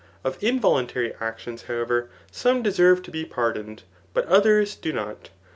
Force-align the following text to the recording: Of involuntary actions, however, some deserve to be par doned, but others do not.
Of 0.23 0.43
involuntary 0.43 1.13
actions, 1.21 1.61
however, 1.61 2.09
some 2.31 2.63
deserve 2.63 3.03
to 3.03 3.11
be 3.11 3.23
par 3.23 3.53
doned, 3.53 3.81
but 4.15 4.25
others 4.25 4.73
do 4.75 4.91
not. 4.91 5.29